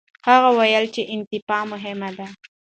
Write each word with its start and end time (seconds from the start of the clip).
هغه 0.27 0.49
وویل، 0.57 0.85
انعطاف 1.13 1.61
مهم 1.71 1.99
دی. 2.17 2.27